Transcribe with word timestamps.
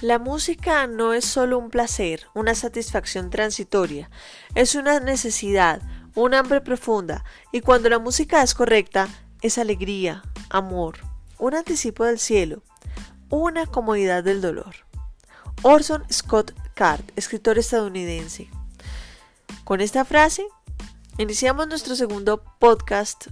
La 0.00 0.18
música 0.18 0.86
no 0.86 1.12
es 1.12 1.26
solo 1.26 1.58
un 1.58 1.68
placer, 1.68 2.26
una 2.34 2.54
satisfacción 2.54 3.28
transitoria, 3.28 4.10
es 4.54 4.74
una 4.74 4.98
necesidad, 4.98 5.82
un 6.14 6.32
hambre 6.32 6.62
profunda, 6.62 7.22
y 7.52 7.60
cuando 7.60 7.90
la 7.90 7.98
música 7.98 8.42
es 8.42 8.54
correcta, 8.54 9.08
es 9.42 9.58
alegría, 9.58 10.22
amor, 10.48 10.96
un 11.38 11.54
anticipo 11.54 12.04
del 12.04 12.18
cielo, 12.18 12.62
una 13.28 13.66
comodidad 13.66 14.24
del 14.24 14.40
dolor. 14.40 14.74
Orson 15.60 16.02
Scott 16.10 16.54
Card, 16.72 17.04
escritor 17.16 17.58
estadounidense. 17.58 18.48
Con 19.64 19.82
esta 19.82 20.06
frase, 20.06 20.46
iniciamos 21.18 21.68
nuestro 21.68 21.94
segundo 21.94 22.42
podcast 22.58 23.26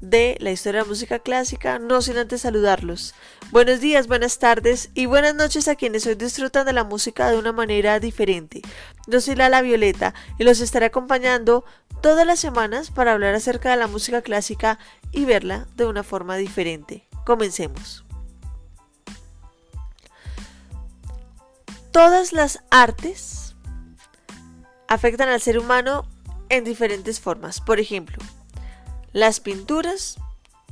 de 0.00 0.36
la 0.40 0.50
historia 0.50 0.80
de 0.80 0.86
la 0.86 0.88
música 0.88 1.18
clásica, 1.18 1.78
no 1.78 2.00
sin 2.02 2.16
antes 2.16 2.42
saludarlos. 2.42 3.14
Buenos 3.50 3.80
días, 3.80 4.06
buenas 4.06 4.38
tardes 4.38 4.90
y 4.94 5.06
buenas 5.06 5.34
noches 5.34 5.68
a 5.68 5.74
quienes 5.74 6.06
hoy 6.06 6.14
disfrutan 6.14 6.66
de 6.66 6.72
la 6.72 6.84
música 6.84 7.30
de 7.30 7.38
una 7.38 7.52
manera 7.52 8.00
diferente. 8.00 8.62
Yo 9.06 9.20
soy 9.20 9.34
Lala 9.34 9.62
Violeta 9.62 10.14
y 10.38 10.44
los 10.44 10.60
estaré 10.60 10.86
acompañando 10.86 11.64
todas 12.00 12.26
las 12.26 12.40
semanas 12.40 12.90
para 12.90 13.12
hablar 13.12 13.34
acerca 13.34 13.70
de 13.70 13.76
la 13.76 13.86
música 13.86 14.22
clásica 14.22 14.78
y 15.12 15.24
verla 15.24 15.66
de 15.76 15.86
una 15.86 16.02
forma 16.02 16.36
diferente. 16.36 17.06
Comencemos. 17.24 18.04
Todas 21.92 22.32
las 22.32 22.60
artes 22.70 23.56
afectan 24.88 25.28
al 25.28 25.40
ser 25.40 25.58
humano 25.58 26.06
en 26.48 26.64
diferentes 26.64 27.20
formas. 27.20 27.60
Por 27.60 27.80
ejemplo, 27.80 28.18
las 29.12 29.40
pinturas 29.40 30.16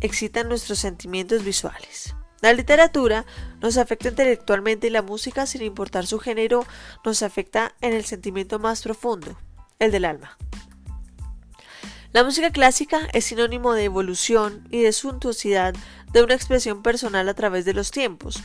excitan 0.00 0.48
nuestros 0.48 0.78
sentimientos 0.78 1.44
visuales. 1.44 2.14
La 2.40 2.52
literatura 2.52 3.26
nos 3.60 3.78
afecta 3.78 4.08
intelectualmente 4.08 4.86
y 4.86 4.90
la 4.90 5.02
música, 5.02 5.46
sin 5.46 5.62
importar 5.62 6.06
su 6.06 6.20
género, 6.20 6.64
nos 7.04 7.22
afecta 7.22 7.74
en 7.80 7.92
el 7.92 8.04
sentimiento 8.04 8.60
más 8.60 8.82
profundo, 8.82 9.36
el 9.80 9.90
del 9.90 10.04
alma. 10.04 10.38
La 12.12 12.24
música 12.24 12.50
clásica 12.50 13.00
es 13.12 13.24
sinónimo 13.24 13.74
de 13.74 13.84
evolución 13.84 14.66
y 14.70 14.82
de 14.82 14.92
suntuosidad 14.92 15.74
de 16.12 16.22
una 16.22 16.34
expresión 16.34 16.82
personal 16.82 17.28
a 17.28 17.34
través 17.34 17.64
de 17.64 17.74
los 17.74 17.90
tiempos. 17.90 18.42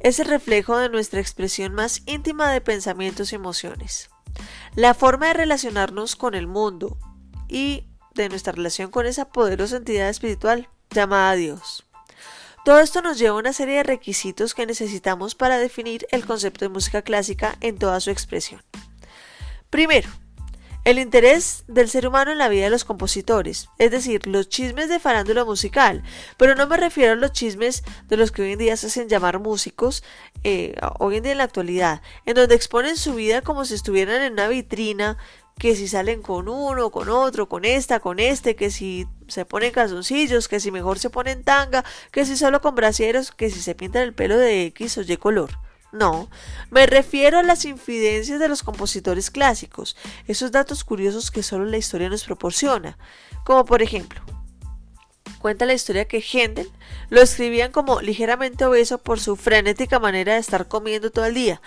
Es 0.00 0.18
el 0.18 0.26
reflejo 0.26 0.78
de 0.78 0.88
nuestra 0.88 1.20
expresión 1.20 1.74
más 1.74 2.02
íntima 2.06 2.50
de 2.50 2.62
pensamientos 2.62 3.32
y 3.32 3.36
emociones. 3.36 4.08
La 4.74 4.94
forma 4.94 5.28
de 5.28 5.34
relacionarnos 5.34 6.16
con 6.16 6.34
el 6.34 6.46
mundo 6.46 6.96
y 7.48 7.89
de 8.14 8.28
nuestra 8.28 8.52
relación 8.52 8.90
con 8.90 9.06
esa 9.06 9.26
poderosa 9.30 9.76
entidad 9.76 10.08
espiritual 10.08 10.68
llamada 10.90 11.34
Dios. 11.34 11.84
Todo 12.64 12.80
esto 12.80 13.00
nos 13.00 13.18
lleva 13.18 13.36
a 13.36 13.40
una 13.40 13.52
serie 13.52 13.76
de 13.76 13.82
requisitos 13.82 14.54
que 14.54 14.66
necesitamos 14.66 15.34
para 15.34 15.58
definir 15.58 16.06
el 16.10 16.26
concepto 16.26 16.64
de 16.64 16.68
música 16.68 17.02
clásica 17.02 17.56
en 17.60 17.78
toda 17.78 18.00
su 18.00 18.10
expresión. 18.10 18.62
Primero, 19.70 20.10
el 20.84 20.98
interés 20.98 21.64
del 21.68 21.88
ser 21.88 22.06
humano 22.06 22.32
en 22.32 22.38
la 22.38 22.48
vida 22.48 22.64
de 22.64 22.70
los 22.70 22.84
compositores, 22.84 23.68
es 23.78 23.90
decir, 23.90 24.26
los 24.26 24.48
chismes 24.48 24.88
de 24.88 24.98
farándula 24.98 25.44
musical, 25.44 26.02
pero 26.36 26.54
no 26.54 26.66
me 26.66 26.76
refiero 26.76 27.12
a 27.12 27.16
los 27.16 27.32
chismes 27.32 27.84
de 28.08 28.16
los 28.16 28.32
que 28.32 28.42
hoy 28.42 28.52
en 28.52 28.58
día 28.58 28.76
se 28.76 28.86
hacen 28.86 29.08
llamar 29.08 29.38
músicos, 29.38 30.02
eh, 30.42 30.74
hoy 30.98 31.16
en 31.16 31.22
día 31.22 31.32
en 31.32 31.38
la 31.38 31.44
actualidad, 31.44 32.02
en 32.24 32.34
donde 32.34 32.54
exponen 32.54 32.96
su 32.96 33.14
vida 33.14 33.42
como 33.42 33.64
si 33.64 33.74
estuvieran 33.74 34.22
en 34.22 34.32
una 34.32 34.48
vitrina, 34.48 35.18
que 35.58 35.76
si 35.76 35.88
salen 35.88 36.22
con 36.22 36.48
uno, 36.48 36.90
con 36.90 37.10
otro, 37.10 37.46
con 37.48 37.66
esta, 37.66 38.00
con 38.00 38.18
este, 38.18 38.56
que 38.56 38.70
si 38.70 39.06
se 39.28 39.44
ponen 39.44 39.72
calzoncillos, 39.72 40.48
que 40.48 40.58
si 40.58 40.70
mejor 40.70 40.98
se 40.98 41.10
ponen 41.10 41.44
tanga, 41.44 41.84
que 42.10 42.24
si 42.24 42.36
solo 42.36 42.62
con 42.62 42.74
brasieros, 42.74 43.30
que 43.30 43.50
si 43.50 43.60
se 43.60 43.74
pintan 43.74 44.02
el 44.02 44.14
pelo 44.14 44.38
de 44.38 44.64
X 44.66 44.96
o 44.96 45.02
Y 45.02 45.16
color. 45.18 45.50
No, 45.92 46.30
me 46.70 46.86
refiero 46.86 47.38
a 47.38 47.42
las 47.42 47.64
infidencias 47.64 48.38
de 48.38 48.48
los 48.48 48.62
compositores 48.62 49.30
clásicos, 49.30 49.96
esos 50.26 50.52
datos 50.52 50.84
curiosos 50.84 51.30
que 51.30 51.42
solo 51.42 51.64
la 51.64 51.78
historia 51.78 52.08
nos 52.08 52.24
proporciona, 52.24 52.96
como 53.44 53.64
por 53.64 53.82
ejemplo, 53.82 54.20
cuenta 55.40 55.66
la 55.66 55.74
historia 55.74 56.06
que 56.06 56.20
Händel 56.20 56.70
lo 57.08 57.20
escribían 57.20 57.72
como 57.72 58.00
ligeramente 58.00 58.64
obeso 58.64 58.98
por 58.98 59.18
su 59.18 59.34
frenética 59.34 59.98
manera 59.98 60.34
de 60.34 60.40
estar 60.40 60.68
comiendo 60.68 61.10
todo 61.10 61.24
el 61.24 61.34
día, 61.34 61.60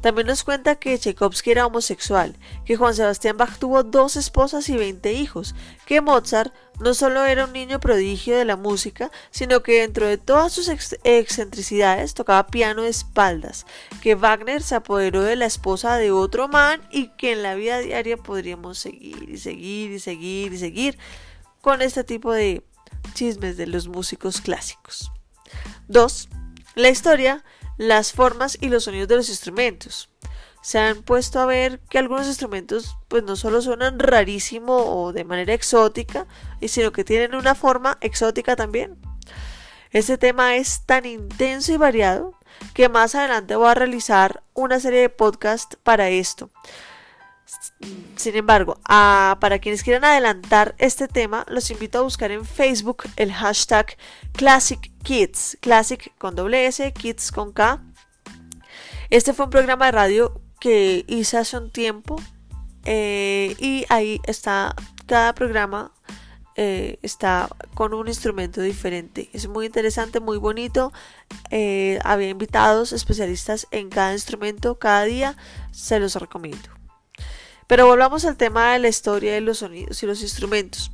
también 0.00 0.28
nos 0.28 0.44
cuenta 0.44 0.76
que 0.76 0.96
Tchaikovsky 0.96 1.50
era 1.50 1.66
homosexual, 1.66 2.36
que 2.64 2.76
Juan 2.76 2.94
Sebastián 2.94 3.36
Bach 3.36 3.58
tuvo 3.58 3.82
dos 3.82 4.16
esposas 4.16 4.68
y 4.68 4.76
veinte 4.76 5.12
hijos, 5.12 5.56
que 5.86 6.00
Mozart 6.00 6.54
no 6.80 6.94
solo 6.94 7.24
era 7.24 7.44
un 7.44 7.52
niño 7.52 7.80
prodigio 7.80 8.36
de 8.36 8.44
la 8.44 8.56
música, 8.56 9.10
sino 9.30 9.62
que 9.62 9.80
dentro 9.80 10.06
de 10.06 10.18
todas 10.18 10.52
sus 10.52 10.68
excentricidades 10.68 12.14
tocaba 12.14 12.46
piano 12.46 12.82
de 12.82 12.90
espaldas, 12.90 13.66
que 14.00 14.14
Wagner 14.14 14.62
se 14.62 14.76
apoderó 14.76 15.22
de 15.22 15.36
la 15.36 15.46
esposa 15.46 15.96
de 15.96 16.10
otro 16.10 16.48
man 16.48 16.80
y 16.90 17.08
que 17.16 17.32
en 17.32 17.42
la 17.42 17.54
vida 17.54 17.78
diaria 17.78 18.16
podríamos 18.16 18.78
seguir 18.78 19.28
y 19.28 19.38
seguir 19.38 19.90
y 19.92 19.98
seguir 19.98 20.52
y 20.52 20.58
seguir 20.58 20.98
con 21.60 21.82
este 21.82 22.04
tipo 22.04 22.32
de 22.32 22.62
chismes 23.14 23.56
de 23.56 23.66
los 23.66 23.88
músicos 23.88 24.40
clásicos. 24.40 25.10
2. 25.88 26.28
La 26.74 26.90
historia 26.90 27.44
las 27.78 28.12
formas 28.12 28.58
y 28.60 28.68
los 28.68 28.84
sonidos 28.84 29.08
de 29.08 29.16
los 29.16 29.28
instrumentos. 29.30 30.10
Se 30.60 30.78
han 30.78 31.02
puesto 31.02 31.40
a 31.40 31.46
ver 31.46 31.80
que 31.88 31.98
algunos 31.98 32.26
instrumentos 32.26 32.96
pues 33.08 33.22
no 33.22 33.36
solo 33.36 33.62
suenan 33.62 33.98
rarísimo 33.98 34.76
o 34.76 35.12
de 35.12 35.24
manera 35.24 35.54
exótica, 35.54 36.26
sino 36.66 36.92
que 36.92 37.04
tienen 37.04 37.34
una 37.34 37.54
forma 37.54 37.96
exótica 38.00 38.54
también. 38.56 38.98
Este 39.90 40.18
tema 40.18 40.56
es 40.56 40.84
tan 40.84 41.06
intenso 41.06 41.72
y 41.72 41.78
variado 41.78 42.34
que 42.74 42.90
más 42.90 43.14
adelante 43.14 43.56
voy 43.56 43.68
a 43.68 43.74
realizar 43.74 44.42
una 44.52 44.80
serie 44.80 45.00
de 45.00 45.08
podcasts 45.08 45.78
para 45.82 46.10
esto. 46.10 46.50
Sin 48.16 48.36
embargo, 48.36 48.78
para 48.84 49.58
quienes 49.60 49.82
quieran 49.82 50.04
adelantar 50.04 50.74
este 50.76 51.08
tema, 51.08 51.46
los 51.48 51.70
invito 51.70 51.98
a 51.98 52.02
buscar 52.02 52.30
en 52.30 52.44
Facebook 52.44 53.04
el 53.16 53.32
hashtag 53.32 53.96
Classic 54.32 54.92
Kids, 55.02 55.56
Classic 55.62 56.12
con 56.18 56.34
doble 56.34 56.66
S, 56.66 56.92
Kids 56.92 57.32
con 57.32 57.52
K. 57.52 57.82
Este 59.08 59.32
fue 59.32 59.46
un 59.46 59.50
programa 59.50 59.86
de 59.86 59.92
radio 59.92 60.42
que 60.60 61.04
hice 61.06 61.36
hace 61.38 61.56
un 61.56 61.70
tiempo 61.70 62.16
eh, 62.84 63.54
y 63.58 63.84
ahí 63.88 64.20
está 64.24 64.74
cada 65.06 65.34
programa 65.34 65.92
eh, 66.60 66.98
está 67.02 67.48
con 67.74 67.94
un 67.94 68.08
instrumento 68.08 68.60
diferente. 68.60 69.30
Es 69.32 69.46
muy 69.46 69.66
interesante, 69.66 70.18
muy 70.18 70.38
bonito. 70.38 70.92
Eh, 71.50 72.00
había 72.02 72.30
invitados 72.30 72.92
especialistas 72.92 73.68
en 73.70 73.90
cada 73.90 74.12
instrumento 74.12 74.76
cada 74.76 75.04
día. 75.04 75.36
Se 75.70 76.00
los 76.00 76.16
recomiendo. 76.16 76.77
Pero 77.68 77.86
volvamos 77.86 78.24
al 78.24 78.38
tema 78.38 78.72
de 78.72 78.78
la 78.78 78.88
historia 78.88 79.34
de 79.34 79.42
los 79.42 79.58
sonidos 79.58 80.02
y 80.02 80.06
los 80.06 80.22
instrumentos. 80.22 80.90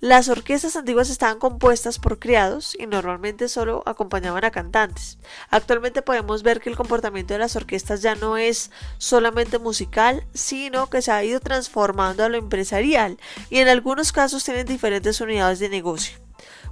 Las 0.00 0.28
orquestas 0.28 0.74
antiguas 0.74 1.08
estaban 1.08 1.38
compuestas 1.38 2.00
por 2.00 2.18
criados 2.18 2.76
y 2.76 2.86
normalmente 2.86 3.48
solo 3.48 3.84
acompañaban 3.86 4.44
a 4.44 4.50
cantantes. 4.50 5.18
Actualmente 5.50 6.02
podemos 6.02 6.42
ver 6.42 6.60
que 6.60 6.68
el 6.68 6.76
comportamiento 6.76 7.32
de 7.32 7.38
las 7.38 7.54
orquestas 7.54 8.02
ya 8.02 8.16
no 8.16 8.36
es 8.36 8.72
solamente 8.98 9.60
musical, 9.60 10.26
sino 10.34 10.90
que 10.90 11.00
se 11.00 11.12
ha 11.12 11.22
ido 11.22 11.38
transformando 11.38 12.24
a 12.24 12.28
lo 12.28 12.38
empresarial 12.38 13.18
y 13.48 13.60
en 13.60 13.68
algunos 13.68 14.10
casos 14.10 14.42
tienen 14.42 14.66
diferentes 14.66 15.20
unidades 15.20 15.60
de 15.60 15.68
negocio. 15.68 16.18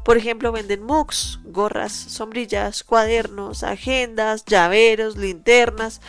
Por 0.05 0.17
ejemplo, 0.17 0.51
venden 0.51 0.83
mugs, 0.83 1.39
gorras, 1.45 1.93
sombrillas, 1.93 2.83
cuadernos, 2.83 3.63
agendas, 3.63 4.45
llaveros, 4.45 5.17
linternas 5.17 6.01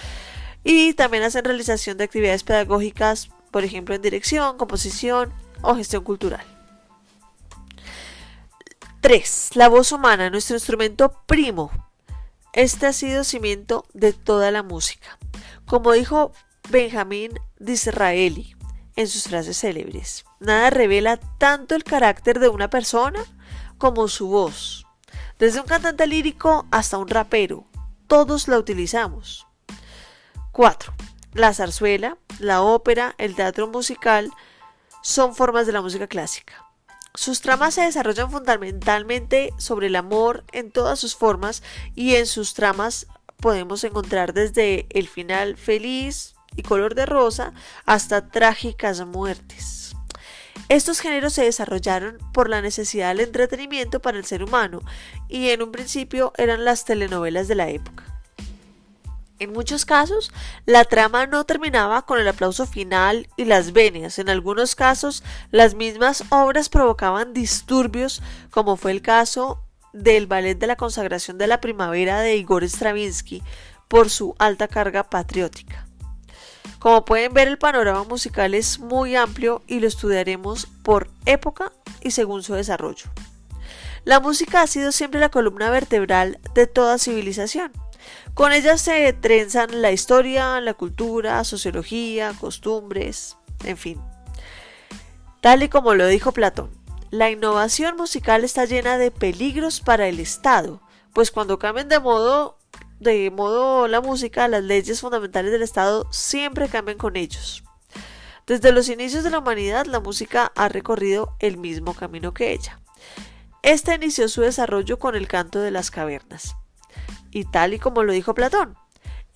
y 0.63 0.95
también 0.95 1.23
hacen 1.23 1.45
realización 1.45 1.97
de 1.97 2.05
actividades 2.05 2.43
pedagógicas 2.43 3.29
por 3.55 3.63
ejemplo 3.63 3.95
en 3.95 4.01
dirección, 4.01 4.57
composición 4.57 5.31
o 5.61 5.75
gestión 5.75 6.03
cultural. 6.03 6.45
3. 8.99 9.51
La 9.53 9.69
voz 9.69 9.93
humana, 9.93 10.29
nuestro 10.29 10.57
instrumento 10.57 11.23
primo. 11.25 11.71
Este 12.51 12.85
ha 12.85 12.91
sido 12.91 13.23
cimiento 13.23 13.85
de 13.93 14.11
toda 14.11 14.51
la 14.51 14.61
música. 14.61 15.17
Como 15.65 15.93
dijo 15.93 16.33
Benjamín 16.69 17.31
Disraeli 17.57 18.57
en 18.97 19.07
sus 19.07 19.23
frases 19.23 19.57
célebres, 19.57 20.25
nada 20.41 20.69
revela 20.69 21.15
tanto 21.15 21.75
el 21.75 21.85
carácter 21.85 22.41
de 22.41 22.49
una 22.49 22.69
persona 22.69 23.23
como 23.77 24.09
su 24.09 24.27
voz. 24.27 24.85
Desde 25.39 25.61
un 25.61 25.65
cantante 25.65 26.07
lírico 26.07 26.67
hasta 26.71 26.97
un 26.97 27.07
rapero, 27.07 27.63
todos 28.07 28.49
la 28.49 28.57
utilizamos. 28.57 29.47
4. 30.51 30.93
La 31.35 31.53
zarzuela, 31.53 32.17
la 32.39 32.61
ópera, 32.61 33.13
el 33.17 33.35
teatro 33.35 33.67
musical 33.67 34.31
son 35.03 35.35
formas 35.35 35.67
de 35.67 35.73
la 35.73 35.81
música 35.81 36.07
clásica. 36.07 36.63
Sus 37.13 37.41
tramas 37.41 37.73
se 37.73 37.81
desarrollan 37.81 38.31
fundamentalmente 38.31 39.51
sobre 39.57 39.87
el 39.87 39.97
amor 39.97 40.45
en 40.53 40.71
todas 40.71 40.97
sus 40.97 41.13
formas 41.13 41.61
y 41.93 42.15
en 42.15 42.25
sus 42.25 42.53
tramas 42.53 43.07
podemos 43.35 43.83
encontrar 43.83 44.33
desde 44.33 44.87
el 44.91 45.09
final 45.09 45.57
feliz 45.57 46.35
y 46.55 46.63
color 46.63 46.95
de 46.95 47.05
rosa 47.05 47.51
hasta 47.85 48.29
trágicas 48.29 49.05
muertes. 49.05 49.93
Estos 50.69 51.01
géneros 51.01 51.33
se 51.33 51.43
desarrollaron 51.43 52.17
por 52.31 52.49
la 52.49 52.61
necesidad 52.61 53.09
del 53.09 53.19
entretenimiento 53.19 54.01
para 54.01 54.17
el 54.17 54.23
ser 54.23 54.41
humano 54.41 54.79
y 55.27 55.49
en 55.49 55.61
un 55.63 55.73
principio 55.73 56.31
eran 56.37 56.63
las 56.63 56.85
telenovelas 56.85 57.49
de 57.49 57.55
la 57.55 57.67
época. 57.67 58.14
En 59.37 59.51
muchos 59.51 59.85
casos, 59.85 60.31
la 60.65 60.85
trama 60.85 61.25
no 61.25 61.43
terminaba 61.43 62.03
con 62.03 62.19
el 62.19 62.27
aplauso 62.27 62.65
final 62.65 63.27
y 63.35 63.45
las 63.45 63.73
venias. 63.73 64.17
En 64.17 64.29
algunos 64.29 64.75
casos, 64.75 65.23
las 65.51 65.75
mismas 65.75 66.23
obras 66.29 66.69
provocaban 66.69 67.33
disturbios, 67.33 68.21
como 68.49 68.77
fue 68.77 68.91
el 68.91 69.01
caso 69.01 69.61
del 69.91 70.27
ballet 70.27 70.57
de 70.57 70.67
la 70.67 70.77
consagración 70.77 71.37
de 71.37 71.47
la 71.47 71.59
primavera 71.59 72.21
de 72.21 72.37
Igor 72.37 72.63
Stravinsky 72.63 73.43
por 73.89 74.09
su 74.09 74.35
alta 74.39 74.67
carga 74.69 75.03
patriótica. 75.03 75.85
Como 76.79 77.03
pueden 77.03 77.33
ver, 77.33 77.47
el 77.47 77.57
panorama 77.57 78.03
musical 78.03 78.53
es 78.53 78.79
muy 78.79 79.15
amplio 79.15 79.63
y 79.67 79.79
lo 79.79 79.87
estudiaremos 79.87 80.67
por 80.83 81.09
época 81.25 81.73
y 82.01 82.11
según 82.11 82.43
su 82.43 82.53
desarrollo. 82.53 83.09
La 84.03 84.19
música 84.19 84.61
ha 84.61 84.67
sido 84.67 84.91
siempre 84.91 85.19
la 85.19 85.29
columna 85.29 85.71
vertebral 85.71 86.39
de 86.53 86.67
toda 86.67 86.99
civilización. 86.99 87.71
Con 88.33 88.51
ella 88.51 88.77
se 88.77 89.13
trenzan 89.13 89.81
la 89.81 89.91
historia, 89.91 90.59
la 90.61 90.73
cultura, 90.73 91.43
sociología, 91.43 92.33
costumbres, 92.39 93.37
en 93.63 93.77
fin. 93.77 94.01
Tal 95.41 95.63
y 95.63 95.69
como 95.69 95.93
lo 95.93 96.07
dijo 96.07 96.31
Platón, 96.31 96.69
la 97.11 97.29
innovación 97.29 97.95
musical 97.95 98.43
está 98.43 98.65
llena 98.65 98.97
de 98.97 99.11
peligros 99.11 99.79
para 99.79 100.07
el 100.07 100.19
Estado, 100.19 100.81
pues 101.13 101.31
cuando 101.31 101.59
cambian 101.59 101.87
de 101.87 101.99
modo 101.99 102.57
de 102.99 103.29
modo 103.29 103.87
la 103.87 104.01
música, 104.01 104.47
las 104.47 104.63
leyes 104.63 105.01
fundamentales 105.01 105.51
del 105.51 105.61
Estado 105.61 106.07
siempre 106.11 106.69
cambian 106.69 106.97
con 106.97 107.15
ellos. 107.15 107.63
Desde 108.47 108.71
los 108.71 108.89
inicios 108.89 109.23
de 109.23 109.29
la 109.29 109.39
humanidad, 109.39 109.85
la 109.85 109.99
música 109.99 110.51
ha 110.55 110.69
recorrido 110.69 111.35
el 111.39 111.57
mismo 111.57 111.93
camino 111.93 112.33
que 112.33 112.51
ella. 112.51 112.79
Esta 113.63 113.95
inició 113.95 114.29
su 114.29 114.41
desarrollo 114.41 114.99
con 114.99 115.15
el 115.15 115.27
canto 115.27 115.59
de 115.59 115.71
las 115.71 115.89
cavernas. 115.89 116.55
Y 117.35 117.43
tal 117.43 117.73
y 117.73 117.79
como 117.79 118.03
lo 118.03 118.13
dijo 118.13 118.33
Platón, 118.33 118.77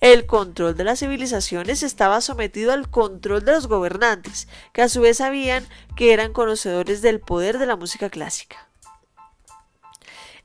el 0.00 0.24
control 0.24 0.74
de 0.74 0.84
las 0.84 1.00
civilizaciones 1.00 1.82
estaba 1.82 2.22
sometido 2.22 2.72
al 2.72 2.88
control 2.88 3.44
de 3.44 3.52
los 3.52 3.66
gobernantes, 3.66 4.48
que 4.72 4.80
a 4.80 4.88
su 4.88 5.02
vez 5.02 5.18
sabían 5.18 5.68
que 5.96 6.14
eran 6.14 6.32
conocedores 6.32 7.02
del 7.02 7.20
poder 7.20 7.58
de 7.58 7.66
la 7.66 7.76
música 7.76 8.08
clásica. 8.08 8.70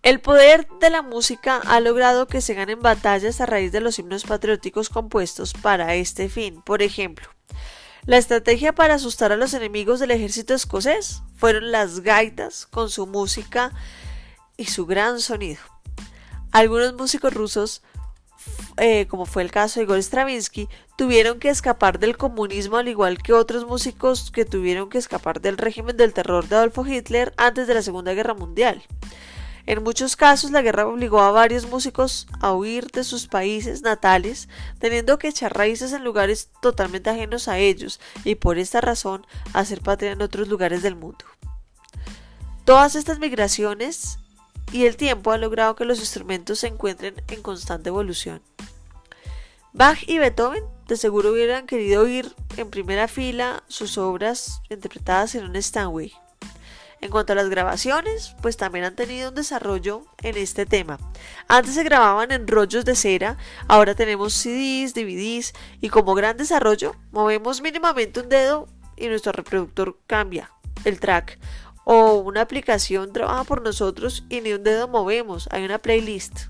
El 0.04 0.20
poder 0.20 0.68
de 0.82 0.90
la 0.90 1.02
música 1.02 1.62
ha 1.66 1.80
logrado 1.80 2.28
que 2.28 2.42
se 2.42 2.56
ganen 2.56 2.82
batallas 2.82 3.40
a 3.40 3.46
raíz 3.46 3.72
de 3.72 3.80
los 3.80 4.00
himnos 4.00 4.26
patrióticos 4.26 4.90
compuestos 4.90 5.54
para 5.54 5.96
este 5.96 6.28
fin. 6.28 6.62
Por 6.62 6.82
ejemplo, 6.82 7.30
la 8.06 8.18
estrategia 8.18 8.76
para 8.76 8.96
asustar 8.96 9.32
a 9.32 9.38
los 9.38 9.54
enemigos 9.54 10.02
del 10.02 10.12
ejército 10.12 10.54
escocés 10.54 11.22
fueron 11.38 11.72
las 11.72 12.02
gaitas 12.02 12.66
con 12.66 12.90
su 12.90 13.08
música 13.08 13.72
y 14.58 14.66
su 14.66 14.86
gran 14.86 15.22
sonido. 15.22 15.75
Algunos 16.56 16.94
músicos 16.94 17.34
rusos, 17.34 17.82
eh, 18.78 19.08
como 19.08 19.26
fue 19.26 19.44
el 19.44 19.52
caso 19.52 19.78
de 19.78 19.84
Igor 19.84 20.02
Stravinsky, 20.02 20.70
tuvieron 20.96 21.38
que 21.38 21.50
escapar 21.50 22.00
del 22.00 22.16
comunismo 22.16 22.78
al 22.78 22.88
igual 22.88 23.22
que 23.22 23.34
otros 23.34 23.66
músicos 23.68 24.32
que 24.32 24.46
tuvieron 24.46 24.88
que 24.90 24.98
escapar 24.98 25.42
del 25.42 25.58
régimen 25.58 25.98
del 25.98 26.14
terror 26.14 26.48
de 26.48 26.56
Adolfo 26.56 26.86
Hitler 26.88 27.34
antes 27.36 27.68
de 27.68 27.74
la 27.74 27.82
Segunda 27.82 28.14
Guerra 28.14 28.36
Mundial. 28.36 28.82
En 29.66 29.84
muchos 29.84 30.16
casos 30.16 30.52
la 30.52 30.62
guerra 30.62 30.88
obligó 30.88 31.20
a 31.20 31.32
varios 31.32 31.68
músicos 31.68 32.26
a 32.40 32.54
huir 32.54 32.88
de 32.88 33.04
sus 33.04 33.28
países 33.28 33.82
natales, 33.82 34.48
teniendo 34.80 35.20
que 35.20 35.28
echar 35.28 35.58
raíces 35.58 35.92
en 35.92 36.06
lugares 36.06 36.52
totalmente 36.62 37.10
ajenos 37.10 37.50
a 37.50 37.58
ellos 37.58 38.00
y 38.24 38.36
por 38.36 38.60
esta 38.60 38.80
razón 38.80 39.28
hacer 39.52 39.82
patria 39.82 40.14
en 40.14 40.22
otros 40.22 40.48
lugares 40.48 40.82
del 40.84 40.96
mundo. 40.96 41.26
Todas 42.64 42.96
estas 42.96 43.20
migraciones 43.20 44.20
y 44.72 44.86
el 44.86 44.98
tiempo 44.98 45.32
han 45.32 45.42
logrado 45.42 45.76
que 45.76 45.86
los 45.86 46.00
instrumentos 46.00 46.60
se 46.60 46.68
encuentren 46.68 47.16
en 47.28 47.42
constante 47.42 47.90
evolución. 47.90 48.42
Bach 49.74 50.00
y 50.08 50.20
Beethoven 50.20 50.64
de 50.88 50.98
seguro 50.98 51.32
hubieran 51.32 51.68
querido 51.68 52.04
oír 52.04 52.34
en 52.58 52.70
primera 52.70 53.08
fila 53.08 53.64
sus 53.68 53.98
obras 53.98 54.62
interpretadas 54.70 55.36
en 55.36 55.46
un 55.46 55.56
Stanway 55.56 56.14
en 57.06 57.12
cuanto 57.12 57.34
a 57.34 57.36
las 57.36 57.50
grabaciones, 57.50 58.36
pues 58.42 58.58
también 58.58 58.86
han 58.86 58.96
tenido 58.96 59.30
un 59.30 59.36
desarrollo 59.36 60.06
en 60.24 60.38
este 60.38 60.66
tema. 60.66 60.98
Antes 61.48 61.76
se 61.76 61.84
grababan 61.84 62.32
en 62.32 62.48
rollos 62.48 62.84
de 62.84 62.96
cera, 62.96 63.38
ahora 63.68 63.94
tenemos 63.94 64.34
CDs, 64.34 64.94
DVDs 64.94 65.54
y 65.82 65.90
como 65.90 66.16
gran 66.16 66.36
desarrollo, 66.36 66.96
movemos 67.12 67.62
mínimamente 67.62 68.22
un 68.22 68.30
dedo 68.30 68.68
y 68.98 69.08
nuestro 69.08 69.34
reproductor 69.34 70.00
cambia 70.08 70.52
el 70.84 71.00
track. 71.00 71.38
O 71.86 72.16
una 72.16 72.42
aplicación 72.42 73.14
trabaja 73.14 73.46
por 73.46 73.62
nosotros 73.62 74.26
y 74.28 74.42
ni 74.42 74.52
un 74.52 74.64
dedo 74.64 74.90
movemos, 74.90 75.48
hay 75.52 75.64
una 75.64 75.80
playlist. 75.80 76.48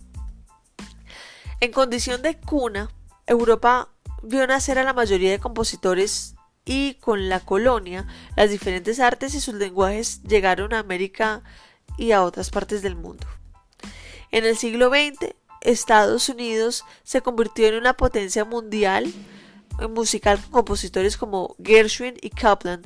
En 1.60 1.72
condición 1.72 2.22
de 2.22 2.40
cuna, 2.40 2.90
Europa 3.28 3.90
vio 4.24 4.48
nacer 4.48 4.80
a 4.80 4.84
la 4.84 4.94
mayoría 4.94 5.32
de 5.32 5.40
compositores 5.40 6.36
y 6.66 6.96
con 6.96 7.30
la 7.30 7.42
colonia, 7.42 8.08
las 8.36 8.50
diferentes 8.50 9.00
artes 9.00 9.36
y 9.36 9.42
sus 9.42 9.54
lenguajes 9.54 10.24
llegaron 10.24 10.74
a 10.74 10.80
América 10.80 11.44
y 11.98 12.12
a 12.12 12.24
otras 12.24 12.50
partes 12.50 12.82
del 12.82 12.96
mundo. 12.96 13.28
En 14.32 14.46
el 14.46 14.58
siglo 14.58 14.90
XX, 14.90 15.36
Estados 15.62 16.30
Unidos 16.30 16.84
se 17.04 17.22
convirtió 17.22 17.68
en 17.68 17.76
una 17.76 17.96
potencia 17.96 18.46
mundial 18.46 19.14
musical 19.90 20.42
con 20.42 20.52
compositores 20.52 21.18
como 21.18 21.56
Gershwin 21.64 22.16
y 22.22 22.30
Kaplan 22.30 22.82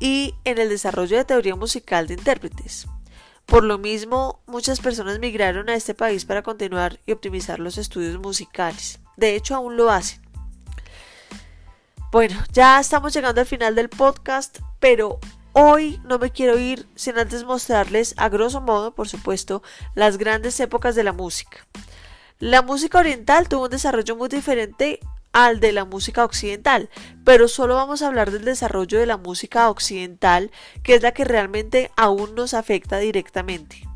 y 0.00 0.34
en 0.44 0.58
el 0.58 0.68
desarrollo 0.68 1.16
de 1.16 1.24
teoría 1.24 1.56
musical 1.56 2.06
de 2.06 2.14
intérpretes. 2.14 2.86
Por 3.46 3.62
lo 3.62 3.78
mismo, 3.78 4.40
muchas 4.46 4.80
personas 4.80 5.20
migraron 5.20 5.68
a 5.68 5.74
este 5.74 5.94
país 5.94 6.24
para 6.24 6.42
continuar 6.42 6.98
y 7.06 7.12
optimizar 7.12 7.60
los 7.60 7.78
estudios 7.78 8.18
musicales. 8.18 8.98
De 9.16 9.36
hecho, 9.36 9.54
aún 9.54 9.76
lo 9.76 9.90
hacen. 9.90 10.20
Bueno, 12.10 12.36
ya 12.52 12.80
estamos 12.80 13.12
llegando 13.14 13.40
al 13.40 13.46
final 13.46 13.74
del 13.74 13.88
podcast, 13.88 14.58
pero 14.80 15.20
hoy 15.52 16.00
no 16.04 16.18
me 16.18 16.30
quiero 16.30 16.58
ir 16.58 16.88
sin 16.96 17.18
antes 17.18 17.44
mostrarles, 17.44 18.14
a 18.16 18.28
grosso 18.28 18.60
modo, 18.60 18.94
por 18.94 19.08
supuesto, 19.08 19.62
las 19.94 20.18
grandes 20.18 20.58
épocas 20.58 20.94
de 20.94 21.04
la 21.04 21.12
música. 21.12 21.66
La 22.38 22.62
música 22.62 22.98
oriental 22.98 23.48
tuvo 23.48 23.64
un 23.64 23.70
desarrollo 23.70 24.16
muy 24.16 24.28
diferente 24.28 25.00
al 25.36 25.60
de 25.60 25.72
la 25.72 25.84
música 25.84 26.24
occidental, 26.24 26.88
pero 27.22 27.46
solo 27.46 27.74
vamos 27.74 28.00
a 28.00 28.06
hablar 28.06 28.30
del 28.30 28.46
desarrollo 28.46 28.98
de 28.98 29.04
la 29.04 29.18
música 29.18 29.68
occidental, 29.68 30.50
que 30.82 30.94
es 30.94 31.02
la 31.02 31.12
que 31.12 31.26
realmente 31.26 31.90
aún 31.94 32.34
nos 32.34 32.54
afecta 32.54 32.96
directamente. 32.96 33.86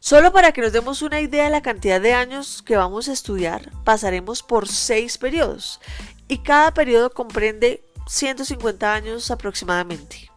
Solo 0.00 0.30
para 0.30 0.52
que 0.52 0.60
nos 0.60 0.74
demos 0.74 1.00
una 1.00 1.22
idea 1.22 1.44
de 1.44 1.50
la 1.50 1.62
cantidad 1.62 2.02
de 2.02 2.12
años 2.12 2.62
que 2.62 2.76
vamos 2.76 3.08
a 3.08 3.14
estudiar, 3.14 3.72
pasaremos 3.82 4.42
por 4.42 4.68
seis 4.68 5.16
periodos 5.16 5.80
y 6.28 6.42
cada 6.42 6.74
periodo 6.74 7.08
comprende 7.08 7.82
150 8.06 8.92
años 8.92 9.30
aproximadamente. 9.30 10.30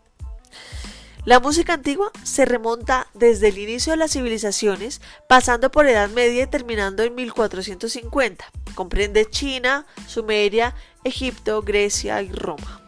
La 1.25 1.41
música 1.41 1.73
antigua 1.73 2.09
se 2.23 2.45
remonta 2.45 3.07
desde 3.13 3.49
el 3.49 3.57
inicio 3.57 3.91
de 3.91 3.97
las 3.97 4.13
civilizaciones, 4.13 5.01
pasando 5.27 5.69
por 5.71 5.85
Edad 5.87 6.07
Media 6.07 6.43
y 6.43 6.47
terminando 6.47 7.03
en 7.03 7.15
1450. 7.15 8.45
Comprende 8.77 9.27
China, 9.27 9.87
Sumeria, 10.05 10.75
Egipto, 11.03 11.63
Grecia 11.63 12.21
y 12.21 12.31
Roma. 12.31 12.79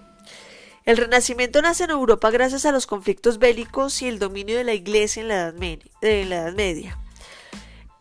El 0.85 0.97
Renacimiento 0.97 1.63
nace 1.63 1.85
en 1.85 1.89
Europa 1.89 2.29
gracias 2.29 2.67
a 2.67 2.71
los 2.71 2.85
conflictos 2.85 3.39
bélicos 3.39 4.03
y 4.03 4.07
el 4.07 4.19
dominio 4.19 4.55
de 4.55 4.63
la 4.63 4.75
Iglesia 4.75 5.21
en 5.23 5.29
la 5.29 5.47
Edad, 5.47 6.53
Media. 6.53 6.99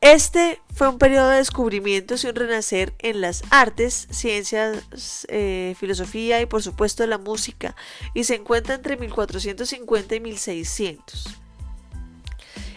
Este 0.03 0.61
fue 0.75 0.91
un 0.91 0.99
periodo 0.99 1.31
de 1.31 1.39
descubrimientos 1.39 2.25
y 2.25 2.27
un 2.27 2.35
renacer 2.35 2.93
en 2.99 3.23
las 3.23 3.43
artes, 3.49 4.07
ciencias, 4.11 5.27
eh, 5.31 5.75
filosofía 5.81 6.43
y 6.43 6.47
por 6.47 6.63
supuesto 6.63 7.07
la 7.07 7.17
música, 7.17 7.75
y 8.13 8.25
se 8.25 8.35
encuentra 8.35 8.75
entre 8.75 8.99
1450 8.99 10.15
y 10.15 10.21
1600. 10.21 11.41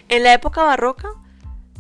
En 0.07 0.23
la 0.23 0.33
época 0.33 0.63
barroca 0.63 1.09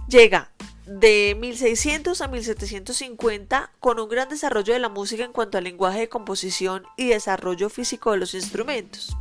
llega 0.09 0.51
de 0.85 1.37
1600 1.39 2.21
a 2.21 2.27
1750 2.27 3.71
con 3.79 3.99
un 3.99 4.09
gran 4.09 4.29
desarrollo 4.29 4.73
de 4.73 4.79
la 4.79 4.89
música 4.89 5.23
en 5.23 5.31
cuanto 5.31 5.57
al 5.57 5.63
lenguaje 5.63 5.99
de 5.99 6.09
composición 6.09 6.83
y 6.97 7.07
desarrollo 7.07 7.69
físico 7.69 8.11
de 8.11 8.17
los 8.17 8.33
instrumentos. 8.33 9.15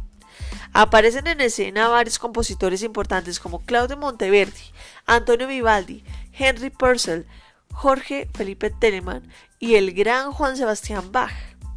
Aparecen 0.72 1.26
en 1.26 1.40
escena 1.40 1.88
varios 1.88 2.18
compositores 2.18 2.82
importantes 2.82 3.40
como 3.40 3.64
Claudio 3.64 3.96
Monteverdi, 3.96 4.72
Antonio 5.06 5.46
Vivaldi, 5.46 6.04
Henry 6.32 6.70
Purcell, 6.70 7.26
Jorge 7.72 8.28
Felipe 8.34 8.70
Telemann 8.70 9.28
y 9.58 9.74
el 9.74 9.92
gran 9.92 10.32
Juan 10.32 10.56
Sebastián 10.56 11.12
Bach, 11.12 11.32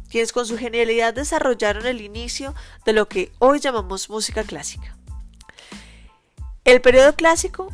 quienes 0.08 0.32
con 0.32 0.46
su 0.46 0.56
genialidad 0.56 1.12
desarrollaron 1.12 1.86
el 1.86 2.00
inicio 2.00 2.54
de 2.84 2.92
lo 2.92 3.08
que 3.08 3.32
hoy 3.38 3.58
llamamos 3.58 4.08
música 4.08 4.44
clásica. 4.44 4.96
El 6.64 6.80
periodo 6.80 7.14
clásico 7.14 7.68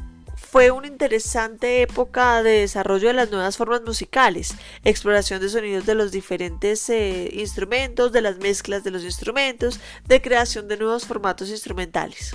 fue 0.51 0.73
una 0.73 0.89
interesante 0.89 1.81
época 1.81 2.43
de 2.43 2.63
desarrollo 2.63 3.07
de 3.07 3.15
las 3.15 3.31
nuevas 3.31 3.57
formas 3.57 3.83
musicales, 3.83 4.57
exploración 4.83 5.41
de 5.41 5.49
sonidos 5.49 5.87
de 5.87 5.95
los 5.95 6.11
diferentes 6.11 6.91
eh, 6.91 7.31
instrumentos, 7.35 8.11
de 8.11 8.21
las 8.21 8.39
mezclas 8.39 8.83
de 8.83 8.91
los 8.91 9.05
instrumentos, 9.05 9.79
de 10.09 10.21
creación 10.21 10.67
de 10.67 10.77
nuevos 10.77 11.07
formatos 11.07 11.51
instrumentales. 11.51 12.33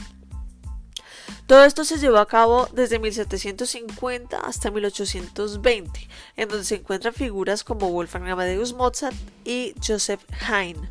Todo 1.45 1.65
esto 1.65 1.83
se 1.83 1.97
llevó 1.97 2.19
a 2.19 2.27
cabo 2.27 2.69
desde 2.71 2.99
1750 2.99 4.37
hasta 4.37 4.71
1820, 4.71 6.07
en 6.37 6.47
donde 6.47 6.63
se 6.63 6.75
encuentran 6.75 7.13
figuras 7.13 7.65
como 7.65 7.91
Wolfgang 7.91 8.29
Amadeus 8.29 8.71
Mozart 8.71 9.17
y 9.43 9.75
Joseph 9.85 10.21
Haydn. 10.47 10.89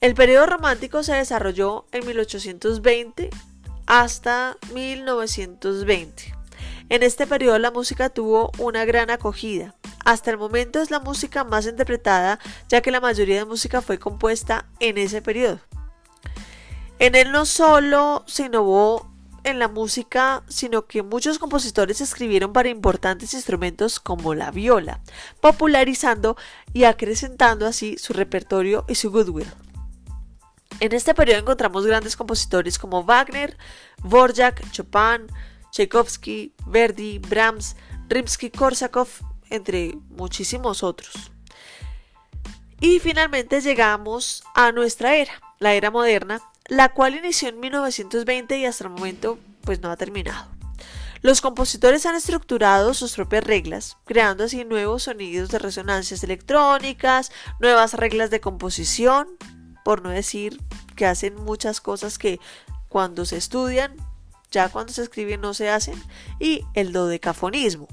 El 0.00 0.14
periodo 0.14 0.46
romántico 0.46 1.02
se 1.02 1.12
desarrolló 1.12 1.84
en 1.92 2.06
1820 2.06 3.28
hasta 3.86 4.56
1920. 4.72 6.34
En 6.88 7.02
este 7.02 7.26
periodo 7.26 7.58
la 7.58 7.70
música 7.70 8.10
tuvo 8.10 8.52
una 8.58 8.84
gran 8.84 9.10
acogida. 9.10 9.74
Hasta 10.04 10.30
el 10.30 10.38
momento 10.38 10.80
es 10.80 10.90
la 10.90 11.00
música 11.00 11.44
más 11.44 11.66
interpretada 11.66 12.38
ya 12.68 12.82
que 12.82 12.90
la 12.90 13.00
mayoría 13.00 13.36
de 13.36 13.44
música 13.44 13.80
fue 13.80 13.98
compuesta 13.98 14.66
en 14.80 14.98
ese 14.98 15.22
periodo. 15.22 15.60
En 16.98 17.14
él 17.14 17.32
no 17.32 17.46
solo 17.46 18.22
se 18.26 18.46
innovó 18.46 19.10
en 19.44 19.58
la 19.58 19.68
música, 19.68 20.42
sino 20.48 20.86
que 20.86 21.02
muchos 21.02 21.38
compositores 21.38 22.00
escribieron 22.00 22.52
para 22.52 22.70
importantes 22.70 23.34
instrumentos 23.34 24.00
como 24.00 24.34
la 24.34 24.50
viola, 24.50 25.00
popularizando 25.40 26.36
y 26.72 26.84
acrecentando 26.84 27.66
así 27.66 27.96
su 27.98 28.14
repertorio 28.14 28.84
y 28.88 28.94
su 28.94 29.10
goodwill. 29.10 29.46
En 30.80 30.92
este 30.92 31.14
periodo 31.14 31.40
encontramos 31.40 31.86
grandes 31.86 32.16
compositores 32.16 32.78
como 32.78 33.04
Wagner, 33.04 33.56
Borjak, 34.02 34.70
Chopin, 34.70 35.28
Tchaikovsky, 35.70 36.52
Verdi, 36.66 37.18
Brahms, 37.18 37.76
Rimsky-Korsakov, 38.08 39.08
entre 39.50 39.94
muchísimos 40.10 40.82
otros. 40.82 41.32
Y 42.80 42.98
finalmente 42.98 43.60
llegamos 43.60 44.44
a 44.54 44.72
nuestra 44.72 45.16
era, 45.16 45.32
la 45.58 45.74
era 45.74 45.90
moderna, 45.90 46.42
la 46.68 46.90
cual 46.90 47.14
inició 47.14 47.48
en 47.48 47.60
1920 47.60 48.58
y 48.58 48.66
hasta 48.66 48.84
el 48.84 48.90
momento 48.90 49.38
pues 49.62 49.80
no 49.80 49.90
ha 49.90 49.96
terminado. 49.96 50.54
Los 51.22 51.40
compositores 51.40 52.04
han 52.04 52.16
estructurado 52.16 52.92
sus 52.92 53.14
propias 53.14 53.44
reglas, 53.44 53.96
creando 54.04 54.44
así 54.44 54.64
nuevos 54.64 55.04
sonidos 55.04 55.48
de 55.48 55.58
resonancias 55.58 56.22
electrónicas, 56.22 57.32
nuevas 57.60 57.94
reglas 57.94 58.28
de 58.28 58.42
composición, 58.42 59.28
por 59.84 60.02
no 60.02 60.10
decir 60.10 60.60
que 60.96 61.06
hacen 61.06 61.36
muchas 61.36 61.80
cosas 61.80 62.18
que 62.18 62.40
cuando 62.88 63.24
se 63.26 63.36
estudian, 63.36 63.94
ya 64.50 64.68
cuando 64.68 64.92
se 64.92 65.02
escriben 65.02 65.40
no 65.40 65.54
se 65.54 65.68
hacen, 65.68 66.02
y 66.40 66.64
el 66.74 66.92
dodecafonismo. 66.92 67.88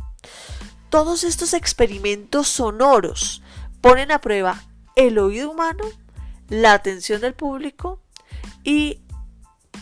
Todos 0.89 1.24
estos 1.24 1.53
experimentos 1.53 2.48
sonoros 2.48 3.41
ponen 3.81 4.12
a 4.12 4.21
prueba 4.21 4.63
el 4.95 5.17
oído 5.19 5.51
humano, 5.51 5.83
la 6.50 6.74
atención 6.74 7.21
del 7.21 7.33
público 7.33 8.01
y 8.63 9.01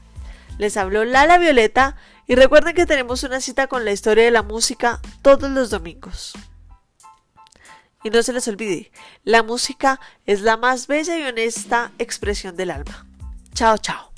Les 0.57 0.75
habló 0.77 1.05
Lala 1.05 1.37
Violeta 1.37 1.95
y 2.27 2.35
recuerden 2.35 2.75
que 2.75 2.85
tenemos 2.85 3.23
una 3.23 3.41
cita 3.41 3.67
con 3.67 3.83
la 3.83 3.91
historia 3.91 4.23
de 4.23 4.31
la 4.31 4.43
música 4.43 5.01
todos 5.21 5.49
los 5.49 5.69
domingos. 5.69 6.31
Y 8.03 8.09
no 8.09 8.23
se 8.23 8.33
les 8.33 8.47
olvide, 8.47 8.91
la 9.23 9.43
música 9.43 9.99
es 10.25 10.41
la 10.41 10.57
más 10.57 10.87
bella 10.87 11.17
y 11.17 11.23
honesta 11.23 11.91
expresión 11.99 12.55
del 12.55 12.71
alma. 12.71 13.05
Chao, 13.53 13.77
chao. 13.77 14.11